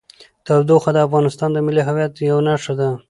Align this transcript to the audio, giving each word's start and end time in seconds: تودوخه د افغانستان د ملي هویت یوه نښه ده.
تودوخه 0.45 0.91
د 0.93 0.97
افغانستان 1.07 1.49
د 1.53 1.57
ملي 1.65 1.81
هویت 1.87 2.13
یوه 2.29 2.41
نښه 2.47 2.73
ده. 2.79 2.89